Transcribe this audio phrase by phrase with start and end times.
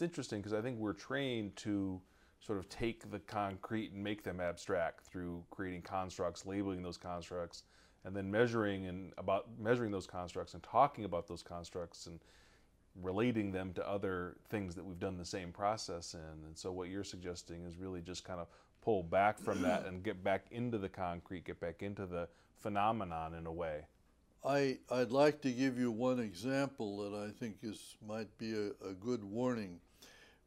[0.00, 2.00] it's interesting because I think we're trained to
[2.40, 7.64] sort of take the concrete and make them abstract through creating constructs, labeling those constructs,
[8.06, 12.18] and then measuring and about measuring those constructs and talking about those constructs and
[13.02, 16.46] relating them to other things that we've done the same process in.
[16.46, 18.46] And so what you're suggesting is really just kind of
[18.80, 22.26] pull back from that and get back into the concrete, get back into the
[22.58, 23.82] phenomenon in a way.
[24.42, 28.88] I, I'd like to give you one example that I think is might be a,
[28.88, 29.78] a good warning.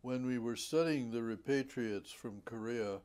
[0.03, 2.99] When we were studying the repatriates from Korea,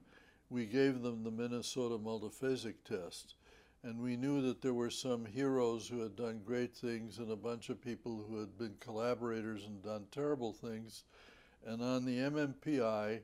[0.51, 3.37] we gave them the Minnesota multiphasic test.
[3.85, 7.37] And we knew that there were some heroes who had done great things and a
[7.37, 11.05] bunch of people who had been collaborators and done terrible things.
[11.65, 13.21] And on the MMPI,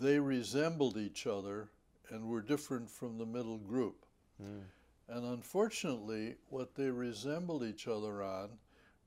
[0.00, 1.70] they resembled each other
[2.10, 4.06] and were different from the middle group.
[4.42, 4.62] Mm.
[5.08, 8.58] And unfortunately, what they resembled each other on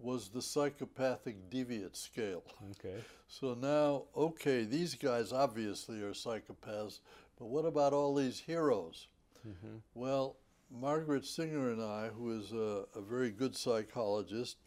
[0.01, 2.43] was the psychopathic deviant scale.
[2.71, 2.97] Okay.
[3.27, 6.99] So now, okay, these guys obviously are psychopaths,
[7.37, 9.07] but what about all these heroes?
[9.47, 9.77] Mm-hmm.
[9.93, 10.37] Well,
[10.69, 14.57] Margaret Singer and I, who is a, a very good psychologist,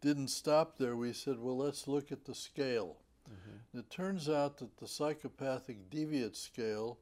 [0.00, 0.96] didn't stop there.
[0.96, 2.96] We said, well, let's look at the scale.
[3.30, 3.78] Mm-hmm.
[3.78, 6.98] It turns out that the psychopathic deviant scale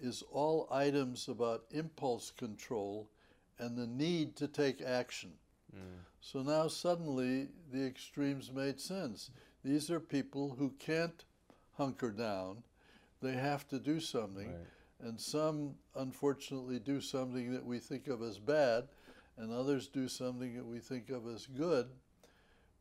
[0.00, 3.08] is all items about impulse control
[3.58, 5.32] and the need to take action.
[5.74, 6.00] Mm.
[6.20, 9.30] So now suddenly the extremes made sense.
[9.64, 11.24] These are people who can't
[11.76, 12.62] hunker down,
[13.22, 14.48] they have to do something.
[14.48, 14.66] Right.
[15.02, 18.88] And some, unfortunately, do something that we think of as bad,
[19.38, 21.88] and others do something that we think of as good.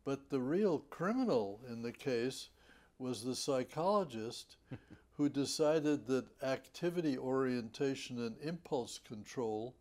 [0.04, 2.50] But the real criminal in the case
[2.98, 4.58] was the psychologist
[5.18, 9.76] who decided that activity orientation and impulse control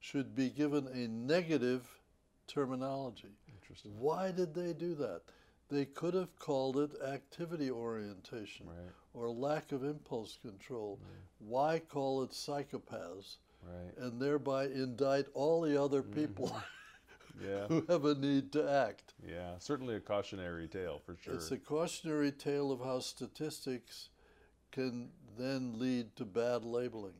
[0.00, 1.86] should be given a negative
[2.52, 3.28] terminology.
[3.60, 3.92] Interesting.
[3.98, 5.22] Why did they do that?
[5.70, 8.92] They could have called it activity orientation right.
[9.14, 10.98] or lack of impulse control.
[11.02, 11.48] Right.
[11.48, 13.36] Why call it psychopaths?
[13.62, 13.96] Right.
[13.96, 16.20] And thereby indict all the other mm-hmm.
[16.20, 17.46] people mm-hmm.
[17.48, 17.66] yeah.
[17.68, 19.14] who have a need to act.
[19.26, 21.34] Yeah, certainly a cautionary tale for sure.
[21.34, 24.10] It's a cautionary tale of how statistics
[24.72, 27.14] can then lead to bad labeling.